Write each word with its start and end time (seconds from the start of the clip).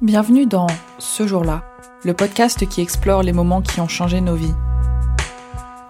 Bienvenue 0.00 0.46
dans 0.46 0.68
Ce 1.00 1.26
jour-là, 1.26 1.64
le 2.04 2.14
podcast 2.14 2.68
qui 2.68 2.80
explore 2.80 3.24
les 3.24 3.32
moments 3.32 3.62
qui 3.62 3.80
ont 3.80 3.88
changé 3.88 4.20
nos 4.20 4.36
vies. 4.36 4.54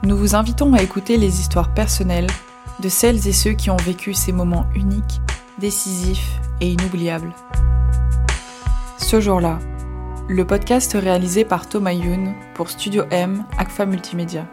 Nous 0.03 0.17
vous 0.17 0.35
invitons 0.35 0.73
à 0.73 0.83
écouter 0.83 1.19
les 1.19 1.41
histoires 1.41 1.75
personnelles 1.75 2.29
de 2.81 2.89
celles 2.89 3.29
et 3.29 3.35
ceux 3.35 3.53
qui 3.53 3.69
ont 3.69 3.77
vécu 3.77 4.15
ces 4.15 4.33
moments 4.33 4.65
uniques, 4.75 5.21
décisifs 5.59 6.41
et 6.63 6.73
inoubliables. 6.73 7.35
Ce 8.97 9.21
jour-là, 9.21 9.59
le 10.27 10.47
podcast 10.47 10.97
réalisé 10.99 11.45
par 11.45 11.69
Thomas 11.69 11.93
Youn 11.93 12.33
pour 12.55 12.71
Studio 12.71 13.05
M, 13.11 13.45
ACFA 13.59 13.85
Multimédia. 13.85 14.49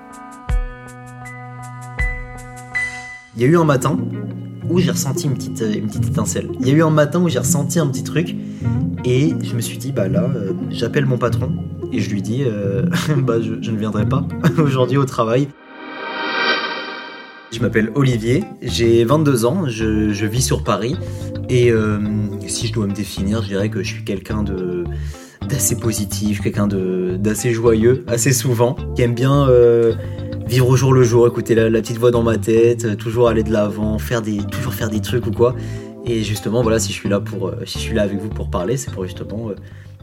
Il 3.38 3.42
y 3.42 3.46
a 3.46 3.48
eu 3.48 3.58
un 3.58 3.64
matin 3.64 3.98
où 4.70 4.79
j'ai 4.79 4.91
ressenti 4.91 5.25
une 5.25 5.34
petite, 5.34 5.61
une 5.61 5.88
petite 5.88 6.07
étincelle. 6.07 6.50
Il 6.59 6.68
y 6.68 6.71
a 6.71 6.73
eu 6.73 6.84
un 6.84 6.89
matin 6.89 7.21
où 7.21 7.29
j'ai 7.29 7.39
ressenti 7.39 7.79
un 7.79 7.88
petit 7.88 8.04
truc 8.04 8.36
et 9.04 9.34
je 9.43 9.55
me 9.55 9.61
suis 9.61 9.77
dit, 9.77 9.91
bah 9.91 10.07
là, 10.07 10.23
euh, 10.23 10.54
j'appelle 10.70 11.05
mon 11.05 11.18
patron 11.18 11.52
et 11.91 11.99
je 11.99 12.09
lui 12.09 12.21
dis, 12.21 12.44
euh, 12.44 12.84
bah 13.17 13.41
je, 13.41 13.71
ne 13.71 13.77
viendrai 13.77 14.07
pas 14.07 14.26
aujourd'hui 14.57 14.98
au 14.98 15.05
travail. 15.05 15.48
Je 17.52 17.59
m'appelle 17.59 17.91
Olivier, 17.95 18.43
j'ai 18.62 19.05
22 19.05 19.45
ans, 19.45 19.70
je, 19.70 20.26
vis 20.26 20.41
sur 20.41 20.63
Paris 20.63 20.98
et 21.48 21.71
euh, 21.71 21.99
si 22.48 22.68
je 22.68 22.73
dois 22.73 22.88
me 22.88 22.93
définir, 22.93 23.43
je 23.43 23.48
dirais 23.48 23.70
que 23.70 23.82
je 23.84 23.93
suis 23.93 24.04
quelqu'un 24.04 24.43
de 24.43 24.84
d'assez 25.48 25.77
positif, 25.77 26.41
quelqu'un 26.41 26.68
d'assez 26.68 27.54
joyeux, 27.54 28.04
assez 28.07 28.34
souvent, 28.34 28.76
qui 28.95 29.04
aime 29.04 29.13
bien 29.13 29.48
vivre 30.48 30.67
au 30.70 30.76
jour 30.76 30.94
le 30.94 31.04
jour, 31.04 31.27
écouter 31.27 31.55
la, 31.55 31.70
petite 31.70 31.98
voix 31.98 32.12
dans 32.12 32.23
ma 32.23 32.38
tête, 32.38 32.98
toujours 32.98 33.27
aller 33.27 33.44
de 33.44 33.52
l'avant, 33.52 33.98
faire 33.98 34.22
des, 34.22 34.38
toujours 34.38 34.73
faire 34.73 34.90
des 34.90 35.02
trucs 35.02 35.26
ou 35.27 35.31
quoi. 35.31 35.55
Et 36.05 36.23
justement, 36.23 36.62
voilà, 36.62 36.80
si 36.80 36.90
je 36.90 36.98
suis 36.98 37.09
là 37.09 37.20
pour, 37.20 37.48
euh, 37.48 37.55
je 37.62 37.77
suis 37.80 37.94
là 37.94 38.04
avec 38.04 38.20
vous 38.20 38.30
pour 38.30 38.49
parler, 38.49 38.77
c'est 38.77 38.91
pour 38.91 39.05
justement 39.05 39.49
euh, 39.49 39.55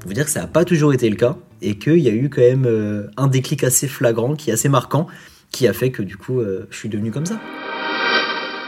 vous 0.04 0.12
dire 0.12 0.24
que 0.24 0.30
ça 0.30 0.40
n'a 0.40 0.46
pas 0.48 0.64
toujours 0.64 0.92
été 0.92 1.08
le 1.08 1.14
cas 1.14 1.36
et 1.60 1.78
qu'il 1.78 2.00
y 2.00 2.08
a 2.08 2.12
eu 2.12 2.28
quand 2.28 2.40
même 2.40 2.66
euh, 2.66 3.06
un 3.16 3.28
déclic 3.28 3.62
assez 3.62 3.86
flagrant, 3.86 4.34
qui 4.34 4.50
est 4.50 4.52
assez 4.52 4.68
marquant, 4.68 5.06
qui 5.52 5.68
a 5.68 5.72
fait 5.72 5.92
que 5.92 6.02
du 6.02 6.16
coup, 6.16 6.40
je 6.70 6.76
suis 6.76 6.88
devenu 6.88 7.10
comme 7.10 7.26
ça. 7.26 7.38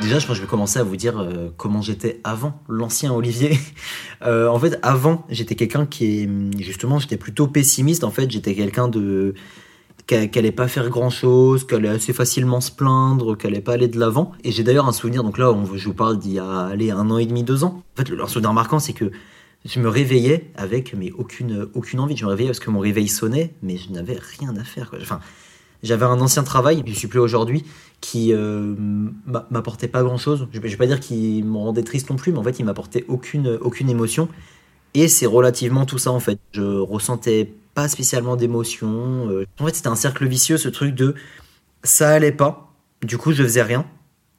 Déjà, 0.03 0.19
je 0.19 0.27
pense 0.27 0.37
que 0.37 0.43
je 0.43 0.43
vais 0.43 0.51
commencer 0.51 0.79
à 0.79 0.83
vous 0.83 0.97
dire 0.97 1.27
comment 1.57 1.81
j'étais 1.81 2.21
avant 2.25 2.61
l'ancien 2.69 3.11
Olivier. 3.11 3.59
en 4.23 4.59
fait, 4.59 4.79
avant, 4.83 5.25
j'étais 5.31 5.55
quelqu'un 5.55 5.87
qui 5.87 6.21
est 6.21 6.29
justement, 6.59 6.99
j'étais 6.99 7.17
plutôt 7.17 7.47
pessimiste. 7.47 8.05
En 8.05 8.11
fait, 8.11 8.31
j'étais 8.31 8.55
quelqu'un 8.55 8.89
de 8.89 9.35
qu'elle 10.07 10.31
n'allait 10.35 10.53
pas 10.53 10.69
faire 10.69 10.91
grand 10.91 11.11
chose, 11.11 11.67
qu'elle 11.67 11.87
allait 11.87 11.97
assez 11.97 12.13
facilement 12.13 12.61
se 12.61 12.71
plaindre, 12.71 13.37
qu'elle 13.37 13.53
allait 13.53 13.63
pas 13.63 13.73
aller 13.73 13.89
de 13.89 13.99
l'avant. 13.99 14.33
Et 14.45 14.53
j'ai 14.53 14.63
d'ailleurs 14.63 14.87
un 14.87 14.93
souvenir, 14.93 15.25
donc 15.25 15.39
là, 15.39 15.51
on, 15.51 15.65
je 15.65 15.85
vous 15.85 15.95
parle 15.95 16.19
d'il 16.19 16.33
y 16.33 16.39
a 16.39 16.47
un 16.47 17.11
an 17.11 17.19
et 17.19 17.27
demi, 17.27 17.43
deux 17.43 17.65
ans. 17.65 17.83
En 17.95 17.97
fait, 18.03 18.09
le, 18.11 18.27
souvenir 18.27 18.53
marquant, 18.53 18.79
c'est 18.79 18.93
que 18.93 19.11
je 19.65 19.81
me 19.81 19.89
réveillais 19.89 20.51
avec 20.57 20.95
mais 20.95 21.11
aucune, 21.13 21.69
aucune 21.75 22.01
envie. 22.01 22.17
Je 22.17 22.25
me 22.25 22.31
réveillais 22.31 22.51
parce 22.51 22.61
que 22.61 22.71
mon 22.71 22.81
réveil 22.81 23.09
sonnait, 23.09 23.55
mais 23.63 23.77
je 23.79 23.91
n'avais 23.91 24.19
rien 24.39 24.55
à 24.57 24.65
faire. 24.65 24.93
Enfin, 25.01 25.21
j'avais 25.83 26.05
un 26.05 26.21
ancien 26.21 26.43
travail, 26.43 26.83
je 26.87 26.93
suis 26.93 27.09
plus 27.09 27.21
aujourd'hui, 27.21 27.65
qui 28.01 28.35
euh, 28.35 28.75
m'apportait 29.51 29.89
pas 29.89 30.03
grand 30.03 30.19
chose. 30.19 30.49
Je, 30.53 30.59
ne 30.59 30.67
vais 30.67 30.77
pas 30.77 30.87
dire 30.87 31.01
qu'il 31.01 31.45
me 31.47 31.57
rendait 31.57 31.83
triste 31.83 32.11
non 32.11 32.17
plus, 32.17 32.33
mais 32.33 32.39
en 32.39 32.43
fait, 32.43 32.59
il 32.59 32.67
m'apportait 32.67 33.07
aucune, 33.09 33.59
aucune 33.63 33.89
émotion. 33.89 34.29
Et 34.93 35.09
c'est 35.09 35.27
relativement 35.27 35.87
tout 35.87 35.99
ça 35.99 36.13
en 36.13 36.21
fait. 36.21 36.39
Je 36.53 36.63
ressentais 36.63 37.53
pas 37.75 37.89
spécialement 37.89 38.37
d'émotion. 38.37 39.29
Euh. 39.31 39.47
En 39.59 39.67
fait, 39.67 39.75
c'était 39.75 39.89
un 39.89 39.97
cercle 39.97 40.27
vicieux, 40.27 40.57
ce 40.57 40.69
truc 40.69 40.95
de 40.95 41.15
ça 41.83 42.11
allait 42.11 42.33
pas, 42.33 42.73
du 43.03 43.19
coup 43.19 43.33
je 43.33 43.43
faisais 43.43 43.63
rien. 43.63 43.87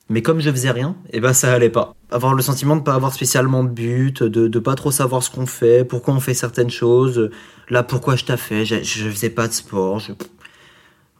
Mais 0.08 0.22
comme 0.22 0.39
je 0.39 0.52
faisais 0.52 0.69
rien, 0.69 0.95
et 1.08 1.17
eh 1.17 1.19
ben 1.19 1.33
ça 1.33 1.52
allait 1.52 1.72
pas. 1.72 1.95
Avoir 2.11 2.36
le 2.36 2.44
sentiment 2.44 2.75
de 2.75 2.83
pas 2.83 2.94
avoir 2.94 3.11
spécialement 3.11 3.63
de 3.63 3.69
but, 3.69 4.22
de, 4.22 4.47
de 4.47 4.59
pas 4.59 4.75
trop 4.75 4.91
savoir 4.91 5.23
ce 5.23 5.31
qu'on 5.31 5.47
fait, 5.47 5.83
pourquoi 5.83 6.13
on 6.13 6.19
fait 6.19 6.36
certaines 6.36 6.69
choses. 6.69 7.31
Là, 7.69 7.81
pourquoi 7.81 8.16
je 8.16 8.23
t'ai 8.25 8.38
fait, 8.38 8.66
je, 8.66 8.83
je, 8.83 9.09
faisais 9.09 9.31
pas 9.31 9.47
de 9.47 9.53
sport. 9.53 10.00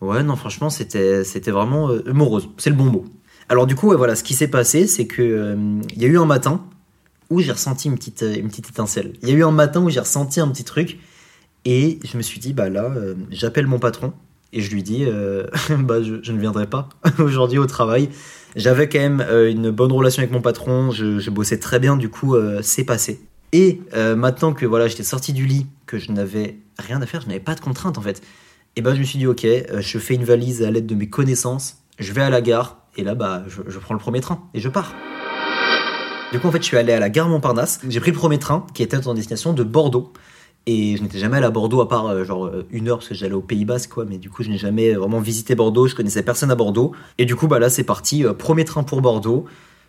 Ouais, 0.02 0.22
non, 0.22 0.36
franchement, 0.36 0.70
c'était 0.70 1.24
c'était 1.24 1.50
vraiment 1.50 1.90
euh, 1.90 2.04
morose. 2.14 2.50
C'est 2.58 2.70
le 2.70 2.76
bon 2.76 2.86
mot. 2.86 3.06
Alors 3.50 3.66
du 3.66 3.76
coup, 3.76 3.96
voilà, 3.98 4.16
ce 4.16 4.24
qui 4.24 4.36
s'est 4.36 4.50
passé, 4.50 4.86
c'est 4.86 5.08
que 5.08 5.24
euh, 5.24 5.82
il 5.96 6.02
y 6.02 6.06
a 6.06 6.08
eu 6.08 6.20
un 6.20 6.26
matin 6.26 6.64
où 7.32 7.42
j'ai 7.42 7.54
ressenti 7.54 7.88
une 7.88 7.96
petite 7.96 8.22
une 8.22 8.50
petite 8.50 8.70
étincelle. 8.70 9.14
Il 9.24 9.30
y 9.30 9.32
a 9.32 9.36
eu 9.36 9.44
un 9.44 9.52
matin 9.52 9.82
où 9.82 9.90
j'ai 9.90 10.00
ressenti 10.00 10.40
un 10.40 10.48
petit 10.50 10.64
truc 10.64 11.00
et 11.66 12.00
je 12.04 12.16
me 12.18 12.22
suis 12.22 12.40
dit, 12.40 12.54
bah 12.54 12.70
là, 12.70 12.86
euh, 12.96 13.16
j'appelle 13.32 13.68
mon 13.68 13.80
patron 13.80 14.14
et 14.54 14.62
je 14.62 14.72
lui 14.72 14.84
dis, 14.84 15.04
euh, 15.06 15.48
bah 15.80 16.02
je, 16.02 16.32
ne 16.32 16.40
viendrai 16.40 16.68
pas 16.68 16.90
aujourd'hui 17.20 17.58
au 17.58 17.66
travail. 17.66 18.10
J'avais 18.56 18.88
quand 18.88 19.00
même 19.00 19.26
euh, 19.28 19.52
une 19.52 19.72
bonne 19.72 19.92
relation 19.92 20.22
avec 20.22 20.32
mon 20.32 20.42
patron, 20.42 20.92
je, 20.92 21.30
bossais 21.30 21.60
très 21.60 21.80
bien, 21.80 21.98
du 21.98 22.10
coup, 22.10 22.36
c'est 22.62 22.86
passé. 22.86 23.20
Et 23.52 23.82
maintenant 23.94 24.54
que 24.54 24.66
voilà, 24.66 24.88
j'étais 24.88 25.04
sorti 25.04 25.32
du 25.32 25.46
lit, 25.46 25.68
que 25.86 25.98
je 25.98 26.12
n'avais 26.12 26.58
rien 26.78 27.02
à 27.02 27.06
faire, 27.06 27.22
je 27.22 27.28
n'avais 27.28 27.40
pas 27.40 27.56
de 27.56 27.62
contraintes 27.62 27.98
en 27.98 28.02
fait, 28.02 28.22
et 28.76 28.82
ben 28.82 28.94
je 28.94 29.00
me 29.00 29.06
suis 29.06 29.18
dit, 29.18 29.28
ok, 29.28 29.46
je 29.80 29.98
fais 29.98 30.16
une 30.16 30.26
valise 30.26 30.62
à 30.62 30.72
l'aide 30.72 30.86
de 30.86 30.96
mes 30.96 31.08
connaissances, 31.08 31.78
je 31.98 32.12
vais 32.12 32.22
à 32.22 32.30
la 32.30 32.42
gare, 32.42 32.80
et 32.98 33.04
là, 33.04 33.16
bah, 33.16 33.44
je, 33.48 33.62
je 33.68 33.80
prends 33.80 33.94
le 33.94 34.00
premier 34.00 34.20
train 34.20 34.44
et 34.54 34.60
je 34.60 34.68
pars. 34.68 34.94
Du 36.32 36.40
coup, 36.40 36.48
en 36.48 36.52
fait, 36.52 36.60
je 36.60 36.66
suis 36.66 36.78
allé 36.78 36.92
à 36.92 37.00
la 37.00 37.10
gare 37.10 37.30
Montparnasse. 37.30 37.80
J'ai 37.88 38.00
pris 38.00 38.12
le 38.12 38.18
premier 38.18 38.40
train 38.40 38.66
qui 38.74 38.84
était 38.84 39.08
en 39.08 39.14
destination 39.14 39.54
de 39.54 39.64
Bordeaux. 39.64 40.12
Et 40.68 40.98
je 40.98 41.04
n'étais 41.04 41.20
jamais 41.20 41.38
allé 41.38 41.46
à 41.46 41.52
Bordeaux 41.52 41.82
à 41.82 41.88
part 41.88 42.08
euh, 42.08 42.24
genre 42.24 42.48
euh, 42.48 42.66
une 42.72 42.90
heure 42.90 42.98
parce 42.98 43.10
que 43.10 43.16
j'allais 43.16 43.36
au 43.36 43.42
Pays 43.42 43.66
Basque 43.66 43.92
quoi. 43.92 44.06
Mais 44.06 44.18
du 44.18 44.30
coup 44.30 44.44
je 44.44 44.50
n'ai 44.50 44.58
jamais 44.58 44.94
vraiment 44.94 45.20
visité 45.20 45.54
Bordeaux. 45.54 45.88
Je 45.88 45.96
connaissais 45.96 46.24
personne 46.24 46.50
à 46.50 46.56
Bordeaux. 46.56 46.94
Et 47.18 47.26
du 47.26 47.36
coup 47.36 47.48
bah 47.48 47.60
là 47.60 47.70
c'est 47.70 47.84
parti. 47.84 48.26
Euh, 48.26 48.34
premier 48.34 48.66
train 48.66 48.84
pour 48.84 49.02
Bordeaux. 49.02 49.46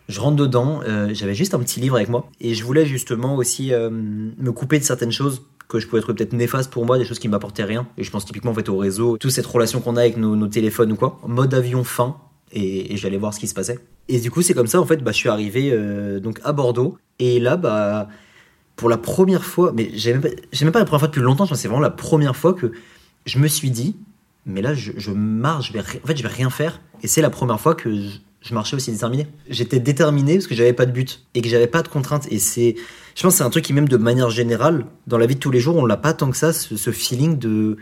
Je 0.07 0.21
rentre 0.21 0.37
dedans. 0.37 0.79
J'avais 1.11 1.33
juste 1.33 1.53
un 1.53 1.59
petit 1.59 1.81
livre 1.81 1.97
avec 1.97 2.07
moi 2.07 2.29
et 2.39 2.53
je 2.53 2.63
voulais 2.63 2.85
justement 2.85 3.35
aussi 3.35 3.73
me 3.73 4.51
couper 4.53 4.79
de 4.79 4.85
certaines 4.85 5.11
choses 5.11 5.41
que 5.67 5.79
je 5.79 5.87
pouvais 5.87 6.01
trouver 6.01 6.15
peut-être 6.15 6.31
néfastes 6.31 6.71
pour 6.71 6.85
moi, 6.85 6.97
des 6.97 7.03
choses 7.03 7.19
qui 7.19 7.27
m'apportaient 7.27 7.65
rien. 7.65 7.85
Et 7.97 8.05
je 8.05 8.09
pense 8.09 8.23
typiquement 8.23 8.51
en 8.51 8.53
fait 8.53 8.69
au 8.69 8.77
réseau, 8.77 9.17
toute 9.17 9.31
cette 9.31 9.45
relation 9.45 9.81
qu'on 9.81 9.97
a 9.97 9.99
avec 9.99 10.15
nos, 10.15 10.47
téléphones 10.47 10.93
ou 10.93 10.95
quoi. 10.95 11.19
Mode 11.27 11.53
avion 11.53 11.83
fin. 11.83 12.15
Et, 12.53 12.93
et 12.93 12.95
j'allais 12.95 13.17
voir 13.17 13.33
ce 13.33 13.41
qui 13.41 13.49
se 13.49 13.53
passait. 13.53 13.79
Et 14.07 14.21
du 14.21 14.31
coup 14.31 14.41
c'est 14.41 14.53
comme 14.53 14.67
ça 14.67 14.79
en 14.79 14.85
fait 14.85 15.03
bah 15.03 15.11
je 15.11 15.17
suis 15.17 15.27
arrivé 15.27 15.77
donc 16.21 16.39
à 16.45 16.53
Bordeaux 16.53 16.97
et 17.19 17.41
là 17.41 17.57
bah 17.57 18.07
pour 18.77 18.89
la 18.89 18.97
première 18.97 19.43
fois, 19.43 19.73
mais 19.75 19.89
j'ai 19.93 20.13
même, 20.13 20.21
même, 20.21 20.71
pas 20.71 20.79
la 20.79 20.85
première 20.85 20.99
fois 21.01 21.07
depuis 21.07 21.21
longtemps, 21.21 21.45
c'est 21.47 21.67
vraiment 21.67 21.81
la 21.81 21.89
première 21.89 22.35
fois 22.35 22.53
que 22.53 22.71
je 23.25 23.39
me 23.39 23.47
suis 23.47 23.71
dit, 23.71 23.97
mais 24.45 24.61
là 24.61 24.73
je, 24.75 25.11
marche, 25.11 25.69
je 25.69 25.73
vais, 25.73 25.79
en 25.79 26.07
fait 26.07 26.15
je 26.15 26.23
vais 26.23 26.29
rien 26.29 26.49
faire, 26.51 26.79
et 27.01 27.07
c'est 27.07 27.21
la 27.21 27.31
première 27.31 27.59
fois 27.59 27.73
que 27.75 27.93
je, 27.93 28.53
marchais 28.53 28.75
aussi 28.75 28.91
déterminé. 28.91 29.27
J'étais 29.49 29.79
déterminé 29.79 30.35
parce 30.35 30.47
que 30.47 30.55
j'avais 30.55 30.73
pas 30.73 30.85
de 30.85 30.91
but 30.91 31.25
et 31.33 31.41
que 31.41 31.49
j'avais 31.49 31.67
pas 31.67 31.81
de 31.81 31.87
contraintes, 31.87 32.31
et 32.31 32.37
c'est, 32.37 32.75
je 33.15 33.23
pense 33.23 33.35
c'est 33.35 33.43
un 33.43 33.49
truc 33.49 33.65
qui 33.65 33.73
même 33.73 33.89
de 33.89 33.97
manière 33.97 34.29
générale, 34.29 34.85
dans 35.07 35.17
la 35.17 35.25
vie 35.25 35.35
de 35.35 35.39
tous 35.39 35.51
les 35.51 35.59
jours, 35.59 35.75
on 35.75 35.85
l'a 35.87 35.97
pas 35.97 36.13
tant 36.13 36.29
que 36.29 36.37
ça, 36.37 36.53
ce, 36.53 36.91
feeling 36.91 37.37
de 37.37 37.77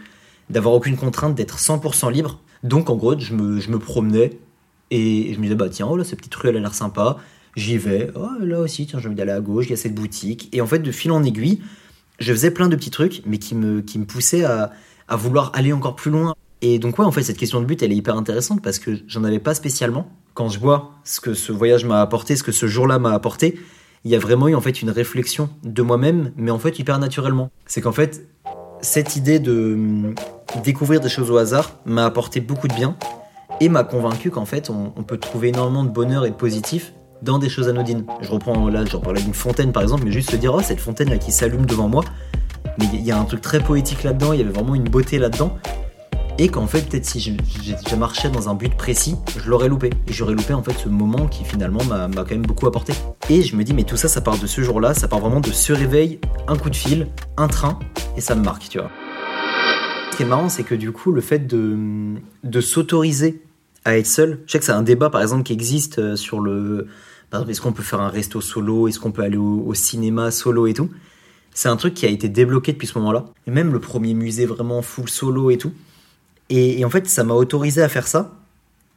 d'avoir 0.49 0.75
aucune 0.75 0.95
contrainte, 0.95 1.35
d'être 1.35 1.57
100% 1.57 2.11
libre. 2.11 2.39
Donc 2.63 2.89
en 2.89 2.95
gros, 2.95 3.19
je 3.19 3.33
me, 3.33 3.59
je 3.59 3.69
me 3.69 3.79
promenais 3.79 4.39
et 4.91 5.33
je 5.33 5.39
me 5.39 5.43
disais, 5.43 5.55
bah 5.55 5.69
tiens, 5.69 5.87
oh 5.89 5.97
là, 5.97 6.03
cette 6.03 6.19
petite 6.19 6.35
rue, 6.35 6.49
elle 6.49 6.57
a 6.57 6.59
l'air 6.59 6.73
sympa. 6.73 7.17
J'y 7.55 7.77
vais, 7.77 8.11
oh, 8.15 8.27
là 8.41 8.59
aussi, 8.59 8.85
tiens, 8.85 8.99
j'ai 8.99 9.07
envie 9.07 9.15
d'aller 9.15 9.31
à 9.31 9.39
gauche, 9.39 9.65
il 9.67 9.71
y 9.71 9.73
a 9.73 9.77
cette 9.77 9.95
boutique. 9.95 10.49
Et 10.51 10.61
en 10.61 10.67
fait, 10.67 10.79
de 10.79 10.91
fil 10.91 11.11
en 11.11 11.23
aiguille, 11.23 11.61
je 12.19 12.33
faisais 12.33 12.51
plein 12.51 12.67
de 12.67 12.75
petits 12.75 12.91
trucs, 12.91 13.21
mais 13.25 13.37
qui 13.37 13.55
me, 13.55 13.81
qui 13.81 13.97
me 13.97 14.05
poussaient 14.05 14.43
à, 14.43 14.71
à 15.07 15.15
vouloir 15.15 15.51
aller 15.53 15.71
encore 15.71 15.95
plus 15.95 16.11
loin. 16.11 16.35
Et 16.61 16.79
donc, 16.79 16.99
ouais, 16.99 17.05
en 17.05 17.11
fait, 17.11 17.23
cette 17.23 17.37
question 17.37 17.61
de 17.61 17.65
but, 17.65 17.81
elle 17.83 17.91
est 17.91 17.95
hyper 17.95 18.17
intéressante 18.17 18.61
parce 18.61 18.79
que 18.79 18.91
j'en 19.07 19.23
avais 19.23 19.39
pas 19.39 19.53
spécialement. 19.53 20.09
Quand 20.33 20.49
je 20.49 20.59
vois 20.59 20.91
ce 21.03 21.21
que 21.21 21.33
ce 21.33 21.51
voyage 21.51 21.85
m'a 21.85 22.01
apporté, 22.01 22.35
ce 22.35 22.43
que 22.43 22.51
ce 22.51 22.67
jour-là 22.67 22.99
m'a 22.99 23.13
apporté, 23.13 23.57
il 24.03 24.11
y 24.11 24.15
a 24.15 24.19
vraiment 24.19 24.47
eu 24.47 24.55
en 24.55 24.61
fait 24.61 24.81
une 24.81 24.89
réflexion 24.89 25.49
de 25.63 25.81
moi-même, 25.81 26.31
mais 26.35 26.51
en 26.51 26.59
fait 26.59 26.77
hyper 26.79 26.99
naturellement. 26.99 27.51
C'est 27.65 27.81
qu'en 27.81 27.91
fait, 27.91 28.27
cette 28.81 29.15
idée 29.15 29.39
de 29.39 29.73
hum, 29.73 30.15
découvrir 30.63 30.99
des 30.99 31.09
choses 31.09 31.31
au 31.31 31.37
hasard 31.37 31.79
m'a 31.85 32.05
apporté 32.05 32.39
beaucoup 32.39 32.67
de 32.67 32.73
bien 32.73 32.95
et 33.61 33.69
m'a 33.69 33.83
convaincu 33.83 34.29
qu'en 34.29 34.45
fait, 34.45 34.69
on, 34.69 34.93
on, 34.95 35.03
peut 35.03 35.17
trouver 35.17 35.49
énormément 35.49 35.83
de 35.83 35.89
bonheur 35.89 36.25
et 36.25 36.29
de 36.29 36.35
positif 36.35 36.93
dans 37.25 37.39
des 37.39 37.49
choses 37.49 37.67
anodines. 37.67 38.05
Je 38.21 38.29
reprends 38.29 38.69
là, 38.69 38.85
j'en 38.85 39.01
parlais 39.01 39.21
d'une 39.21 39.33
fontaine 39.33 39.73
par 39.73 39.83
exemple, 39.83 40.03
mais 40.05 40.11
juste 40.11 40.31
se 40.31 40.37
dire, 40.37 40.53
oh, 40.53 40.61
cette 40.61 40.79
fontaine 40.79 41.09
là 41.09 41.17
qui 41.17 41.31
s'allume 41.31 41.65
devant 41.65 41.89
moi, 41.89 42.05
mais 42.79 42.85
il 42.93 43.01
y 43.01 43.11
a 43.11 43.19
un 43.19 43.25
truc 43.25 43.41
très 43.41 43.59
poétique 43.59 44.03
là-dedans, 44.03 44.31
il 44.31 44.39
y 44.39 44.43
avait 44.43 44.53
vraiment 44.53 44.75
une 44.75 44.85
beauté 44.85 45.17
là-dedans. 45.17 45.57
Et 46.37 46.49
qu'en 46.49 46.67
fait, 46.67 46.81
peut-être 46.81 47.05
si 47.05 47.21
je, 47.21 47.95
marchais 47.95 48.29
dans 48.29 48.49
un 48.49 48.55
but 48.55 48.75
précis, 48.75 49.15
je 49.41 49.49
l'aurais 49.49 49.69
loupé. 49.69 49.89
J'aurais 50.07 50.33
loupé 50.33 50.53
en 50.53 50.61
fait 50.61 50.73
ce 50.73 50.89
moment 50.89 51.27
qui 51.27 51.45
finalement 51.45 51.81
m'a 51.85 52.09
quand 52.09 52.31
même 52.31 52.45
beaucoup 52.45 52.67
apporté. 52.67 52.93
Et 53.29 53.41
je 53.41 53.55
me 53.55 53.63
dis, 53.63 53.73
mais 53.73 53.83
tout 53.83 53.95
ça, 53.95 54.09
ça 54.09 54.19
part 54.19 54.37
de 54.37 54.45
ce 54.45 54.61
jour-là, 54.61 54.93
ça 54.93 55.07
part 55.07 55.19
vraiment 55.19 55.39
de 55.39 55.49
ce 55.49 55.71
réveil, 55.71 56.19
un 56.49 56.57
coup 56.57 56.69
de 56.69 56.75
fil, 56.75 57.07
un 57.37 57.47
train, 57.47 57.79
et 58.17 58.21
ça 58.21 58.35
me 58.35 58.43
marque, 58.43 58.67
tu 58.67 58.79
vois. 58.79 58.91
Ce 60.11 60.17
qui 60.17 60.23
est 60.23 60.25
marrant, 60.25 60.49
c'est 60.49 60.63
que 60.63 60.75
du 60.75 60.91
coup, 60.91 61.13
le 61.13 61.21
fait 61.21 61.47
de, 61.47 61.77
de 62.43 62.61
s'autoriser 62.61 63.41
à 63.85 63.97
être 63.97 64.07
seul, 64.07 64.41
je 64.45 64.51
sais 64.51 64.59
que 64.59 64.65
c'est 64.65 64.73
un 64.73 64.83
débat 64.83 65.09
par 65.09 65.21
exemple 65.21 65.43
qui 65.43 65.53
existe 65.53 65.99
euh, 65.99 66.15
sur 66.15 66.41
le, 66.41 66.87
est-ce 67.47 67.61
qu'on 67.61 67.73
peut 67.73 67.83
faire 67.83 68.01
un 68.01 68.09
resto 68.09 68.41
solo? 68.41 68.87
Est-ce 68.87 68.99
qu'on 68.99 69.11
peut 69.11 69.23
aller 69.23 69.37
au, 69.37 69.73
cinéma 69.73 70.31
solo 70.31 70.67
et 70.67 70.73
tout? 70.73 70.89
C'est 71.53 71.69
un 71.69 71.77
truc 71.77 71.93
qui 71.93 72.05
a 72.05 72.09
été 72.09 72.29
débloqué 72.29 72.73
depuis 72.73 72.87
ce 72.87 72.97
moment-là. 72.99 73.25
Et 73.47 73.51
même 73.51 73.71
le 73.71 73.79
premier 73.79 74.13
musée 74.13 74.45
vraiment 74.45 74.81
full 74.81 75.09
solo 75.09 75.49
et 75.49 75.57
tout. 75.57 75.73
Et, 76.49 76.83
en 76.85 76.89
fait, 76.89 77.07
ça 77.07 77.23
m'a 77.23 77.33
autorisé 77.33 77.81
à 77.81 77.89
faire 77.89 78.07
ça. 78.07 78.33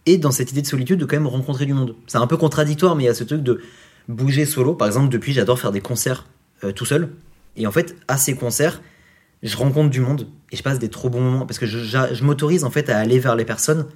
Et 0.07 0.19
dans 0.19 0.31
cette 0.31 0.51
idée 0.53 0.63
de 0.63 0.67
solitude, 0.67 0.99
de 0.99 1.05
quand 1.05 1.17
même 1.17 1.27
rencontrer 1.27 1.67
du 1.67 1.75
monde. 1.75 1.95
C'est 2.07 2.19
un 2.19 2.27
peu 2.27 2.37
contradictoire, 2.37 2.97
mais 2.97 3.05
il 3.05 3.07
y 3.07 3.11
a 3.11 3.15
ce 3.15 3.25
truc 3.25 3.43
de 3.43 3.61
bouger 4.09 4.45
solo. 4.45 4.75
Par 4.75 4.87
exemple, 4.87 5.09
depuis, 5.09 5.33
j'adore 5.33 5.59
faire 5.59 5.73
des 5.73 5.81
concerts 5.81 6.27
euh, 6.65 6.73
tout 6.73 6.85
seul. 6.85 7.11
Et 7.57 7.67
en 7.67 7.73
fait, 7.73 7.97
à 8.09 8.17
ces 8.17 8.35
concerts, 8.35 8.81
je 9.43 9.57
rencontre 9.57 9.91
du 9.91 10.01
monde 10.01 10.27
et 10.51 10.57
je 10.57 10.63
passe 10.63 10.79
des 10.79 10.89
trop 10.89 11.11
bons 11.11 11.21
moments 11.21 11.47
parce 11.47 11.59
que 11.59 11.67
je, 11.67 11.79
je 11.79 12.25
m'autorise 12.25 12.65
en 12.65 12.71
fait 12.71 12.89
à 12.89 12.99
aller 12.99 13.19
vers 13.19 13.37
les 13.37 13.45
personnes 13.45 13.87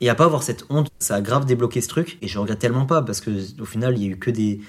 et 0.00 0.08
à 0.08 0.14
pas 0.14 0.24
avoir 0.24 0.42
cette 0.42 0.64
honte. 0.70 0.90
Ça 0.98 1.16
a 1.16 1.20
grave 1.20 1.46
débloqué 1.46 1.80
ce 1.80 1.88
truc 1.88 2.18
et 2.22 2.28
je 2.28 2.38
regrette 2.38 2.58
tellement 2.58 2.86
pas 2.86 3.02
parce 3.02 3.20
que 3.20 3.30
au 3.60 3.64
final, 3.64 3.96
il 3.98 4.04
y 4.04 4.06
a 4.08 4.10
eu 4.10 4.16
que 4.16 4.30
des 4.30 4.60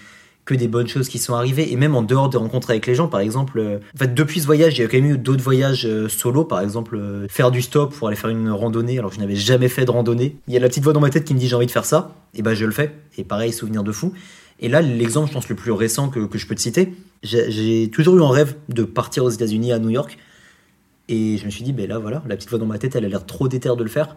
que 0.45 0.55
des 0.55 0.67
bonnes 0.67 0.87
choses 0.87 1.09
qui 1.09 1.19
sont 1.19 1.35
arrivées. 1.35 1.71
Et 1.71 1.75
même 1.75 1.95
en 1.95 2.01
dehors 2.01 2.27
des 2.27 2.37
rencontres 2.37 2.71
avec 2.71 2.87
les 2.87 2.95
gens 2.95 3.07
par 3.07 3.19
exemple 3.19 3.59
euh, 3.59 3.79
depuis 4.15 4.39
ce 4.39 4.47
voyage 4.47 4.77
il 4.77 4.81
y 4.81 4.83
a 4.83 4.87
quand 4.87 4.97
même 4.97 5.11
eu 5.11 5.17
d'autres 5.17 5.43
voyages 5.43 5.85
euh, 5.85 6.09
solo. 6.09 6.43
Par 6.43 6.61
exemple 6.61 6.97
euh, 6.97 7.27
faire 7.29 7.51
du 7.51 7.61
stop 7.61 7.93
pour 7.93 8.07
aller 8.07 8.17
faire 8.17 8.31
une 8.31 8.49
randonnée 8.49 8.97
alors 8.97 9.11
que 9.11 9.15
je 9.15 9.21
n'avais 9.21 9.35
jamais 9.35 9.69
fait 9.69 9.85
de 9.85 9.91
randonnée. 9.91 10.37
Il 10.47 10.53
y 10.53 10.57
a 10.57 10.59
la 10.59 10.67
petite 10.67 10.83
voix 10.83 10.93
dans 10.93 11.01
ma 11.01 11.11
tête 11.11 11.23
qui 11.23 11.35
me 11.35 11.39
dit 11.39 11.47
j'ai 11.47 11.55
envie 11.55 11.67
de 11.67 11.71
faire 11.71 11.85
ça. 11.85 12.15
Et 12.33 12.41
ben 12.41 12.55
je 12.55 12.65
le 12.65 12.71
fais. 12.71 12.95
Et 13.17 13.23
pareil 13.23 13.53
souvenir 13.53 13.83
de 13.83 13.91
fou. 13.91 14.13
Et 14.59 14.69
là 14.69 14.81
l'exemple 14.81 15.27
je 15.27 15.33
pense 15.33 15.49
le 15.49 15.55
plus 15.55 15.71
récent 15.71 16.09
que, 16.09 16.21
que 16.21 16.37
je 16.37 16.47
peux 16.47 16.55
te 16.55 16.61
citer 16.61 16.93
j'ai 17.21 17.89
toujours 17.91 18.15
eu 18.17 18.23
un 18.23 18.29
rêve 18.29 18.55
de 18.69 18.83
partir 18.83 19.25
aux 19.25 19.29
États-Unis 19.29 19.71
à 19.71 19.79
New 19.79 19.89
York. 19.89 20.17
Et 21.09 21.37
je 21.37 21.45
me 21.45 21.51
suis 21.51 21.63
dit 21.63 21.73
ben 21.73 21.87
là 21.87 21.99
voilà 21.99 22.23
la 22.27 22.35
petite 22.35 22.49
voix 22.49 22.59
dans 22.59 22.65
ma 22.65 22.79
tête 22.79 22.95
elle 22.95 23.05
a 23.05 23.09
l'air 23.09 23.25
trop 23.25 23.47
déterre 23.47 23.75
de 23.75 23.83
le 23.83 23.89
faire 23.89 24.15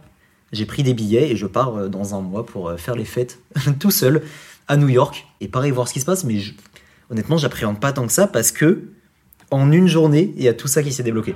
j'ai 0.52 0.66
pris 0.66 0.82
des 0.82 0.94
billets 0.94 1.31
et 1.31 1.37
je 1.37 1.46
pars 1.46 1.88
dans 1.88 2.14
un 2.14 2.20
mois 2.20 2.46
pour 2.46 2.72
faire 2.78 2.94
les 2.94 3.04
fêtes 3.04 3.38
tout 3.81 3.90
seul 3.90 4.22
à 4.69 4.76
New 4.76 4.88
York 4.88 5.26
et 5.40 5.49
pareil 5.49 5.70
voir 5.70 5.88
ce 5.88 5.94
qui 5.94 6.00
se 6.00 6.06
passe. 6.06 6.25
Mais 6.25 6.38
honnêtement, 7.10 7.37
j'appréhende 7.37 7.81
pas 7.81 7.93
tant 7.93 8.06
que 8.06 8.12
ça 8.12 8.26
parce 8.26 8.52
que 8.52 8.84
en 9.50 9.70
une 9.70 9.88
journée, 9.88 10.32
il 10.37 10.43
y 10.43 10.49
a 10.49 10.54
tout 10.54 10.69
ça 10.69 10.82
qui 10.82 10.93
s'est 10.93 11.02
débloqué. 11.02 11.34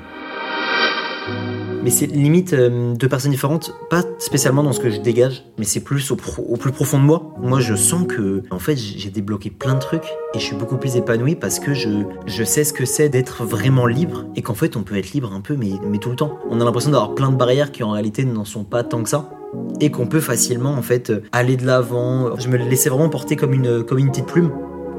Mais 1.86 1.92
c'est 1.92 2.06
limite 2.06 2.52
euh, 2.52 2.94
deux 2.94 3.08
personnes 3.08 3.30
différentes, 3.30 3.72
pas 3.90 4.02
spécialement 4.18 4.64
dans 4.64 4.72
ce 4.72 4.80
que 4.80 4.90
je 4.90 4.98
dégage, 4.98 5.44
mais 5.56 5.64
c'est 5.64 5.78
plus 5.78 6.10
au, 6.10 6.16
plus 6.16 6.72
profond 6.72 6.98
de 6.98 7.04
moi. 7.04 7.32
Moi, 7.40 7.60
je 7.60 7.76
sens 7.76 8.08
que, 8.08 8.42
en 8.50 8.58
fait, 8.58 8.74
j'ai 8.74 9.08
débloqué 9.08 9.50
plein 9.50 9.74
de 9.74 9.78
trucs 9.78 10.08
et 10.34 10.40
je 10.40 10.42
suis 10.42 10.56
beaucoup 10.56 10.78
plus 10.78 10.96
épanoui 10.96 11.36
parce 11.36 11.60
que 11.60 11.74
je, 11.74 12.02
je 12.26 12.42
sais 12.42 12.64
ce 12.64 12.72
que 12.72 12.84
c'est 12.84 13.08
d'être 13.08 13.44
vraiment 13.44 13.86
libre 13.86 14.24
et 14.34 14.42
qu'en 14.42 14.54
fait, 14.54 14.76
on 14.76 14.82
peut 14.82 14.96
être 14.96 15.12
libre 15.12 15.32
un 15.32 15.40
peu, 15.40 15.54
mais, 15.54 15.74
mais 15.88 15.98
tout 15.98 16.10
le 16.10 16.16
temps. 16.16 16.40
On 16.50 16.60
a 16.60 16.64
l'impression 16.64 16.90
d'avoir 16.90 17.14
plein 17.14 17.30
de 17.30 17.36
barrières 17.36 17.70
qui 17.70 17.84
en 17.84 17.92
réalité 17.92 18.24
n'en 18.24 18.44
sont 18.44 18.64
pas 18.64 18.82
tant 18.82 19.04
que 19.04 19.08
ça 19.08 19.30
et 19.78 19.92
qu'on 19.92 20.08
peut 20.08 20.18
facilement 20.18 20.72
en 20.72 20.82
fait 20.82 21.12
aller 21.30 21.56
de 21.56 21.66
l'avant. 21.66 22.36
Je 22.36 22.48
me 22.48 22.56
laissais 22.56 22.88
vraiment 22.88 23.10
porter 23.10 23.36
comme 23.36 23.52
une, 23.52 23.84
comme 23.84 23.98
une 23.98 24.10
petite 24.10 24.26
plume. 24.26 24.50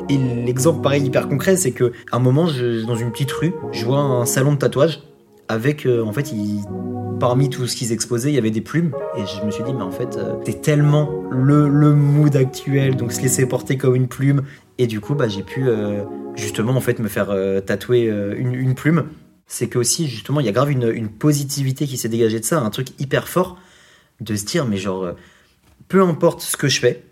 Et 0.07 0.17
l'exemple 0.17 0.79
pareil 0.79 1.03
hyper 1.03 1.27
concret, 1.27 1.57
c'est 1.57 1.71
que 1.71 1.91
un 2.13 2.19
moment, 2.19 2.45
dans 2.45 2.95
une 2.95 3.11
petite 3.11 3.33
rue, 3.33 3.53
je 3.73 3.83
vois 3.83 3.99
un 3.99 4.25
salon 4.25 4.53
de 4.53 4.57
tatouage 4.59 5.01
avec 5.47 5.85
euh, 5.85 6.03
en 6.03 6.11
fait, 6.13 6.33
parmi 7.19 7.49
tout 7.49 7.67
ce 7.67 7.75
qu'ils 7.75 7.91
exposaient, 7.91 8.29
il 8.29 8.35
y 8.35 8.37
avait 8.37 8.51
des 8.51 8.61
plumes 8.61 8.93
et 9.15 9.23
je 9.25 9.45
me 9.45 9.51
suis 9.51 9.63
dit 9.63 9.73
mais 9.73 9.83
en 9.83 9.91
fait, 9.91 10.17
euh, 10.17 10.35
c'est 10.45 10.61
tellement 10.61 11.23
le, 11.31 11.67
le 11.69 11.93
mood 11.93 12.35
actuel, 12.35 12.95
donc 12.95 13.11
se 13.11 13.21
laisser 13.21 13.47
porter 13.47 13.77
comme 13.77 13.95
une 13.95 14.07
plume. 14.07 14.43
Et 14.77 14.87
du 14.87 14.99
coup, 14.99 15.15
bah, 15.15 15.27
j'ai 15.27 15.43
pu 15.43 15.67
euh, 15.67 16.03
justement 16.35 16.73
en 16.73 16.81
fait 16.81 16.99
me 16.99 17.07
faire 17.07 17.33
tatouer 17.65 18.05
une, 18.37 18.53
une, 18.53 18.75
plume. 18.75 19.05
C'est 19.47 19.67
que 19.67 19.79
aussi 19.79 20.07
justement, 20.07 20.39
il 20.39 20.45
y 20.45 20.49
a 20.49 20.51
grave 20.51 20.71
une, 20.71 20.91
une 20.93 21.09
positivité 21.09 21.87
qui 21.87 21.97
s'est 21.97 22.09
dégagée 22.09 22.39
de 22.39 22.45
ça, 22.45 22.59
un 22.61 22.69
truc 22.69 22.89
hyper 22.99 23.27
fort 23.27 23.57
de 24.21 24.35
se 24.35 24.45
dire, 24.45 24.65
mais 24.65 24.77
genre, 24.77 25.03
euh, 25.03 25.13
peu 25.87 26.01
importe 26.01 26.41
ce 26.41 26.57
que 26.57 26.67
je 26.67 26.79
fais, 26.79 27.03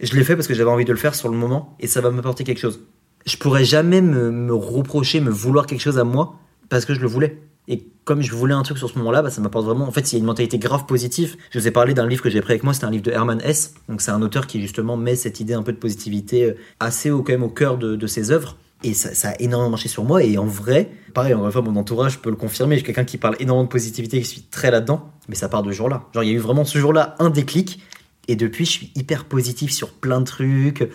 je 0.00 0.14
l'ai 0.14 0.24
fait 0.24 0.36
parce 0.36 0.48
que 0.48 0.54
j'avais 0.54 0.70
envie 0.70 0.84
de 0.84 0.92
le 0.92 0.98
faire 0.98 1.14
sur 1.14 1.28
le 1.28 1.36
moment 1.36 1.76
et 1.80 1.86
ça 1.86 2.00
va 2.00 2.10
m'apporter 2.10 2.44
quelque 2.44 2.60
chose. 2.60 2.80
Je 3.26 3.36
pourrais 3.36 3.64
jamais 3.64 4.02
me, 4.02 4.52
reprocher, 4.54 5.20
me 5.20 5.30
vouloir 5.30 5.66
quelque 5.66 5.80
chose 5.80 5.98
à 5.98 6.04
moi 6.04 6.38
parce 6.68 6.84
que 6.84 6.94
je 6.94 7.00
le 7.00 7.06
voulais. 7.06 7.38
Et 7.68 7.86
comme 8.04 8.20
je 8.20 8.32
voulais 8.34 8.54
un 8.54 8.62
truc 8.62 8.78
sur 8.78 8.90
ce 8.90 8.98
moment-là, 8.98 9.22
bah, 9.22 9.30
ça 9.30 9.40
m'apporte 9.40 9.64
vraiment. 9.64 9.86
En 9.86 9.90
fait, 9.90 10.12
il 10.12 10.16
y 10.16 10.16
a 10.16 10.18
une 10.18 10.26
mentalité 10.26 10.58
grave 10.58 10.84
positive. 10.86 11.36
Je 11.50 11.58
vous 11.58 11.66
ai 11.66 11.70
parlé 11.70 11.94
d'un 11.94 12.06
livre 12.06 12.22
que 12.22 12.30
j'ai 12.30 12.40
pris 12.40 12.52
avec 12.52 12.62
moi, 12.62 12.74
c'est 12.74 12.84
un 12.84 12.90
livre 12.90 13.04
de 13.04 13.10
Herman 13.10 13.40
Hesse. 13.42 13.74
Donc, 13.88 14.02
c'est 14.02 14.10
un 14.10 14.20
auteur 14.20 14.46
qui 14.46 14.60
justement 14.60 14.96
met 14.96 15.16
cette 15.16 15.40
idée 15.40 15.54
un 15.54 15.62
peu 15.62 15.72
de 15.72 15.78
positivité 15.78 16.44
euh, 16.44 16.56
assez 16.80 17.10
au, 17.10 17.22
quand 17.22 17.32
même 17.32 17.42
au 17.42 17.48
cœur 17.48 17.78
de, 17.78 18.06
ses 18.06 18.30
œuvres. 18.30 18.56
Et 18.82 18.92
ça, 18.92 19.30
a 19.30 19.34
énormément 19.40 19.70
marché 19.70 19.88
sur 19.88 20.04
moi. 20.04 20.22
Et 20.22 20.36
en 20.36 20.44
vrai, 20.44 20.90
pareil, 21.14 21.32
en 21.32 21.48
vrai, 21.48 21.62
mon 21.62 21.76
entourage 21.76 22.18
peut 22.18 22.28
le 22.28 22.36
confirmer. 22.36 22.76
J'ai 22.76 22.82
quelqu'un 22.82 23.04
qui 23.04 23.16
parle 23.16 23.36
énormément 23.38 23.64
de 23.64 23.70
positivité, 23.70 24.20
qui 24.20 24.26
suis 24.26 24.42
très 24.42 24.70
là-dedans. 24.70 25.10
Mais 25.28 25.34
ça 25.34 25.48
part 25.48 25.62
de 25.62 25.72
ce 25.72 25.76
jour-là. 25.76 26.04
Genre, 26.12 26.22
il 26.22 26.28
y 26.28 26.32
a 26.32 26.34
eu 26.34 26.38
vraiment 26.38 26.66
ce 26.66 26.78
jour-là 26.78 27.14
un 27.18 27.30
déclic. 27.30 27.80
Et 28.28 28.36
depuis, 28.36 28.66
je 28.66 28.70
suis 28.70 28.92
hyper 28.94 29.24
positif 29.24 29.72
sur 29.72 29.90
plein 29.90 30.20
de 30.20 30.26
trucs. 30.26 30.86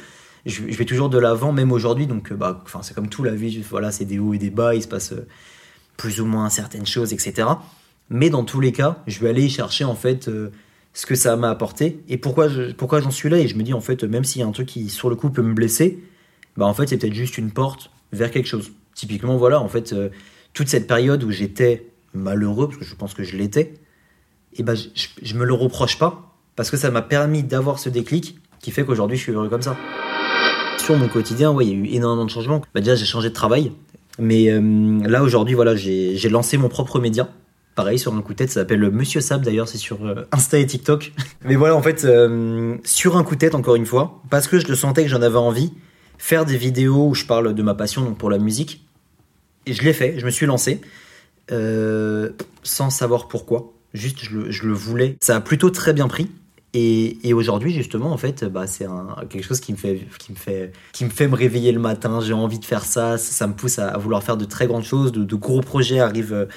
Je, 0.45 0.62
vais 0.62 0.86
toujours 0.86 1.10
de 1.10 1.18
l'avant, 1.18 1.51
même 1.51 1.71
aujourd'hui. 1.71 2.06
Donc, 2.06 2.31
euh, 2.31 2.36
bah, 2.36 2.63
c'est 2.83 2.94
comme 2.94 3.10
tout 3.10 3.24
la 3.24 3.33
vie. 3.33 3.63
Voilà, 3.68 3.92
c'est 3.92 4.06
des 4.06 4.19
hauts 4.19 4.36
et 4.36 4.38
des 4.38 4.51
bas. 4.51 4.75
Il 4.75 4.83
se 4.83 4.88
passe 4.88 5.13
euh, 5.13 5.27
plus 6.00 6.22
ou 6.22 6.25
moins 6.25 6.50
certaines 6.50 6.86
choses, 6.86 7.12
etc. 7.12 7.48
Mais 8.10 8.30
dans 8.30 8.46
tous 8.46 8.62
les 8.62 8.72
cas, 8.72 9.04
je 9.06 9.19
vais 9.19 9.30
aller 9.30 9.50
chercher 9.50 9.84
en 9.84 9.96
fait 9.96 10.30
euh, 10.30 10.50
ce 10.94 11.06
que 11.06 11.13
ça 11.13 11.36
m'a 11.36 11.50
apporté 11.50 12.00
et 12.07 12.18
pourquoi 12.18 12.48
pourquoi 12.78 13.01
j'en 13.01 13.12
suis 13.12 13.30
là. 13.30 13.38
Et 13.38 13.50
je 13.50 13.56
me 13.56 13.63
dis 13.63 13.74
en 13.74 13.81
fait, 13.81 14.04
même 14.06 14.24
s'il 14.24 14.40
y 14.40 14.44
a 14.44 14.48
un 14.48 14.51
truc 14.51 14.68
qui 14.68 14.90
sur 14.90 15.10
le 15.10 15.18
coup 15.18 15.30
peut 15.30 15.42
me 15.42 15.54
blesser, 15.54 16.01
bah 16.56 16.66
en 16.66 16.74
fait 16.74 16.88
c'est 16.88 16.98
peut-être 16.98 17.13
juste 17.13 17.38
une 17.38 17.51
porte 17.51 17.92
vers 18.13 18.31
quelque 18.31 18.48
chose. 18.48 18.72
Typiquement 18.96 19.36
voilà, 19.36 19.60
en 19.60 19.68
fait 19.68 19.92
euh, 19.92 20.07
toute 20.54 20.69
cette 20.69 20.88
période 20.88 21.22
où 21.24 21.31
j'étais 21.31 21.92
malheureux 22.13 22.68
parce 22.68 22.80
que 22.80 22.86
je 22.86 22.95
pense 22.95 23.13
que 23.13 23.24
je 23.24 23.36
l'étais, 23.36 23.74
et 24.54 24.63
bah 24.63 24.75
je, 24.75 24.88
je, 25.22 25.36
me 25.36 25.44
le 25.44 25.54
reproche 25.54 26.00
pas 26.00 26.34
parce 26.56 26.72
que 26.72 26.78
ça 26.78 26.92
m'a 26.92 27.02
permis 27.02 27.44
d'avoir 27.44 27.78
ce 27.78 27.90
déclic 27.90 28.40
qui 28.62 28.72
fait 28.72 28.86
qu'aujourd'hui 28.86 29.18
je 29.18 29.24
suis 29.24 29.31
heureux 29.34 29.50
comme 29.50 29.62
ça. 29.62 29.75
Sur 30.78 30.95
mon 30.95 31.10
quotidien, 31.10 31.52
ouais, 31.52 31.66
il 31.66 31.69
y 31.69 31.74
a 31.74 31.75
eu 31.75 31.95
énormément 31.95 32.25
de 32.25 32.31
changements. 32.31 32.62
Bah 32.74 32.80
déjà 32.80 32.95
j'ai 32.95 33.06
changé 33.06 33.28
de 33.28 33.34
travail, 33.34 33.74
mais 34.19 34.50
euh, 34.50 35.00
là 35.07 35.24
aujourd'hui 35.24 35.56
voilà 35.56 35.75
j'ai 35.75 36.30
lancé 36.30 36.57
mon 36.57 36.69
propre 36.69 37.00
média 37.00 37.30
pareil 37.75 37.98
sur 37.98 38.13
un 38.13 38.21
coup 38.21 38.33
de 38.33 38.38
tête, 38.39 38.50
ça 38.50 38.62
s'appelle 38.62 38.92
Monsieur 38.92 39.21
Sab 39.21 39.42
d'ailleurs, 39.42 39.69
c'est 39.69 39.77
sur 39.77 40.06
euh, 40.06 40.27
Insta 40.33 40.60
et 40.60 40.66
TikTok. 40.66 41.13
Mais 41.45 41.56
voilà, 41.56 41.77
en 41.77 41.81
fait, 41.81 42.06
sur 42.83 43.16
un 43.16 43.24
coup 43.24 43.36
de 43.36 43.39
tête 43.39 43.56
encore 43.56 43.75
une 43.75 43.86
fois, 43.86 44.21
parce 44.30 44.50
que 44.50 44.60
je 44.60 44.68
le 44.68 44.75
sentais 44.75 45.04
que 45.04 45.07
j'en 45.07 45.21
avais 45.21 45.38
envie, 45.38 45.71
faire 46.19 46.45
des 46.45 46.57
vidéos 46.57 47.07
où 47.07 47.16
je 47.16 47.25
parle 47.25 47.56
de 47.56 47.63
ma 47.63 47.74
passion 47.74 48.13
pour 48.13 48.30
la 48.30 48.38
musique. 48.38 48.86
Et 49.66 49.74
je 49.74 49.83
l'ai 49.83 49.94
fait, 49.94 50.19
je 50.19 50.25
me 50.25 50.30
suis 50.30 50.45
lancé, 50.45 50.81
euh, 51.51 52.30
sans 52.62 52.92
savoir 52.92 53.27
pourquoi. 53.27 53.74
Juste, 53.94 54.19
je 54.24 54.68
le, 54.68 54.74
voulais. 54.74 55.18
Ça 55.19 55.38
a 55.38 55.42
plutôt 55.42 55.71
très 55.71 55.94
bien 55.94 56.07
pris. 56.07 56.30
Et, 56.74 57.33
aujourd'hui, 57.33 57.74
justement, 57.74 58.12
en 58.12 58.18
fait, 58.18 58.45
bah, 58.45 58.68
c'est 58.68 58.86
quelque 59.30 59.44
chose 59.44 59.60
qui 59.60 59.71
me, 59.71 59.77
fait, 59.77 60.07
qui, 60.19 60.31
me 60.31 60.38
fait, 60.38 60.71
qui 60.92 61.06
me 61.06 61.10
fait 61.10 61.27
me 61.27 61.36
réveiller 61.36 61.71
le 61.71 61.80
matin. 61.80 62.21
J'ai 62.21 62.33
envie 62.33 62.60
de 62.60 62.66
faire 62.66 62.86
ça. 62.86 63.18
Ça, 63.18 63.48
me 63.48 63.54
pousse 63.54 63.80
à, 63.80 63.98
vouloir 63.98 64.24
faire 64.24 64.38
de 64.38 64.45
très 64.45 64.68
grandes 64.68 64.83
choses. 64.83 65.12
De, 65.12 65.36
gros 65.36 65.62
projets 65.62 66.00
arrivent, 66.00 66.48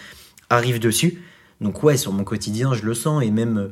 arrivent 0.50 0.80
dessus. 0.80 1.22
Donc, 1.60 1.82
ouais, 1.82 1.96
sur 1.96 2.12
mon 2.12 2.24
quotidien, 2.24 2.74
je 2.74 2.84
le 2.84 2.94
sens. 2.94 3.22
Et 3.22 3.30
même 3.30 3.70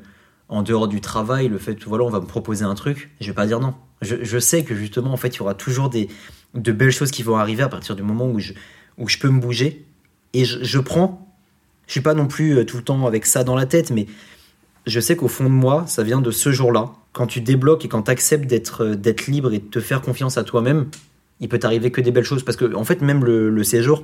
en 0.50 0.62
dehors 0.62 0.88
du 0.88 1.00
travail, 1.00 1.48
le 1.48 1.58
fait 1.58 1.82
voilà, 1.84 2.04
on 2.04 2.10
va 2.10 2.20
me 2.20 2.26
proposer 2.26 2.64
un 2.64 2.75
truc, 2.75 3.10
je 3.20 3.28
vais 3.28 3.34
pas 3.34 3.46
dire 3.46 3.60
non. 3.60 3.75
Je, 4.02 4.38
sais 4.38 4.64
que 4.64 4.75
justement, 4.75 5.12
en 5.12 5.16
fait, 5.16 5.28
il 5.28 5.38
y 5.38 5.42
aura 5.42 5.54
toujours 5.54 5.90
des, 5.90 6.08
de 6.54 6.72
belles 6.72 6.90
choses 6.90 7.10
qui 7.10 7.22
vont 7.22 7.37
arriver 7.37 7.62
à 7.62 7.69
partir 7.69 7.94
du 7.94 8.02
moment 8.02 8.26
où 8.28 8.40
je, 8.40 8.54
où 8.98 9.08
je 9.08 9.19
peux 9.19 9.28
me 9.28 9.40
bouger. 9.40 9.87
Et 10.32 10.44
je, 10.44 10.78
prends, 10.78 11.34
je 11.87 11.92
suis 11.92 12.00
pas 12.00 12.14
non 12.14 12.26
plus 12.26 12.56
euh, 12.56 12.64
tout 12.64 12.78
le 12.78 12.82
temps 12.82 13.06
avec 13.06 13.26
ça 13.26 13.44
dans 13.44 13.54
la 13.54 13.66
tête, 13.66 13.90
mais 13.90 14.06
je 14.90 15.00
sais 15.00 15.16
qu'au 15.16 15.28
fond 15.28 15.44
de 15.44 15.50
moi, 15.50 15.85
ça 15.87 16.02
vient 16.02 16.20
de 16.20 16.30
ce 16.30 16.52
jour-là. 16.52 16.90
Quand 17.12 17.26
tu 17.26 17.40
débloques 17.40 17.85
et 17.85 17.88
quand 17.88 18.02
tu 18.02 18.11
acceptes 18.11 18.47
d'être, 18.47 18.85
euh, 18.85 18.94
d'être 18.94 19.26
libre 19.26 19.52
et 19.52 19.59
de 19.59 19.64
te 19.64 19.80
faire 19.80 20.02
confiance 20.02 20.37
à 20.37 20.44
toi-même, 20.44 20.87
il 21.40 21.49
peut 21.49 21.59
t'arriver 21.59 21.90
que 21.90 22.00
des 22.00 22.11
belles 22.11 22.25
choses. 22.25 22.42
Parce 22.42 22.56
que, 22.56 22.70
fait, 22.85 23.00
même 23.00 23.25
le, 23.25 23.50
le 23.50 23.64
séjour, 23.64 24.02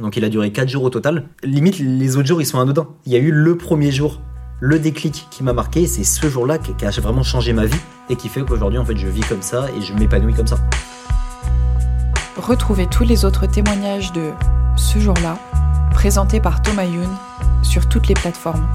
donc 0.00 0.16
il 0.16 0.24
a 0.24 0.28
duré 0.28 0.50
4 0.52 0.68
jours 0.68 0.84
au 0.84 0.90
total, 0.90 1.28
limite 1.42 1.78
les 1.78 2.16
autres 2.16 2.26
jours 2.26 2.40
ils 2.40 2.46
sont 2.46 2.60
anodins. 2.60 2.88
Il 3.06 3.12
y 3.12 3.16
a 3.16 3.18
eu 3.18 3.30
le 3.30 3.56
premier 3.56 3.90
jour 3.90 4.20
le 4.60 4.78
déclic 4.78 5.28
qui 5.30 5.44
m'a 5.44 5.52
marqué, 5.52 5.86
c'est 5.86 6.04
ce 6.04 6.28
jour-là 6.28 6.58
qui 6.58 6.72
a 6.84 6.90
vraiment 6.90 7.22
changé 7.22 7.52
ma 7.52 7.66
vie 7.66 7.78
et 8.10 8.16
qui 8.16 8.28
fait 8.28 8.42
qu'aujourd'hui 8.42 8.78
en 8.78 8.84
fait 8.84 8.96
je 8.96 9.06
vis 9.06 9.20
comme 9.20 9.42
ça 9.42 9.68
et 9.76 9.80
je 9.80 9.94
m'épanouis 9.94 10.34
comme 10.34 10.46
ça. 10.46 10.58
Retrouvez 12.36 12.86
tous 12.86 13.04
les 13.04 13.24
autres 13.24 13.46
témoignages 13.46 14.12
de 14.12 14.30
ce 14.76 14.98
jour-là 14.98 15.38
présentés 15.92 16.40
par 16.40 16.62
Thomas 16.62 16.84
Youn 16.84 17.08
sur 17.62 17.88
toutes 17.88 18.08
les 18.08 18.14
plateformes. 18.14 18.66